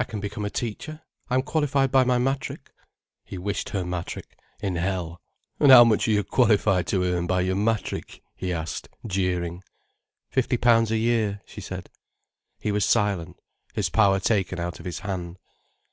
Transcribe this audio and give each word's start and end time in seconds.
"I 0.00 0.02
can 0.02 0.18
become 0.18 0.44
a 0.44 0.50
teacher—I'm 0.50 1.42
qualified 1.42 1.92
by 1.92 2.02
my 2.02 2.18
matric." 2.18 2.72
He 3.24 3.38
wished 3.38 3.68
her 3.68 3.84
matric. 3.84 4.36
in 4.60 4.74
hell. 4.74 5.20
"And 5.60 5.70
how 5.70 5.84
much 5.84 6.08
are 6.08 6.10
you 6.10 6.24
qualified 6.24 6.88
to 6.88 7.04
earn 7.04 7.28
by 7.28 7.42
your 7.42 7.54
matric.?" 7.54 8.20
he 8.34 8.52
asked, 8.52 8.88
jeering. 9.06 9.62
"Fifty 10.28 10.56
pounds 10.56 10.90
a 10.90 10.98
year," 10.98 11.40
she 11.46 11.60
said. 11.60 11.88
He 12.58 12.72
was 12.72 12.84
silent, 12.84 13.36
his 13.72 13.90
power 13.90 14.18
taken 14.18 14.58
out 14.58 14.80
of 14.80 14.86
his 14.86 14.98
hand. 14.98 15.38